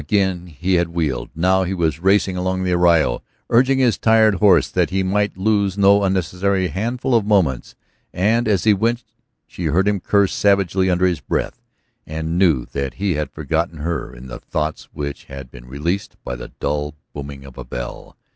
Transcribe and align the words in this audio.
Again 0.01 0.47
he 0.47 0.73
had 0.81 0.87
wheeled; 0.87 1.29
now 1.35 1.61
he 1.61 1.75
was 1.75 1.99
racing 1.99 2.35
along 2.35 2.63
the 2.63 2.71
arroyo, 2.71 3.21
urging 3.51 3.83
a 3.83 3.91
tired 3.91 4.33
horse 4.33 4.67
that 4.71 4.89
he 4.89 5.03
might 5.03 5.37
lose 5.37 5.77
no 5.77 6.03
unnecessary 6.03 6.69
handful 6.69 7.13
of 7.13 7.23
moments. 7.23 7.75
And 8.11 8.47
as 8.47 8.63
he 8.63 8.73
went 8.73 9.03
she 9.45 9.65
heard 9.65 9.87
him 9.87 9.99
curse 9.99 10.33
savagely 10.33 10.89
under 10.89 11.05
his 11.05 11.19
breath 11.21 11.61
and 12.07 12.39
knew 12.39 12.65
that 12.71 12.95
he 12.95 13.13
had 13.13 13.29
forgotten 13.29 13.77
her 13.77 14.11
in 14.11 14.25
the 14.25 14.39
thoughts 14.39 14.89
which 14.91 15.25
had 15.25 15.51
been 15.51 15.65
released 15.67 16.17
by 16.23 16.35
the 16.35 16.47
dull 16.59 16.95
booming 17.13 17.45
of 17.45 17.55
a 17.59 17.63
bell. 17.63 18.17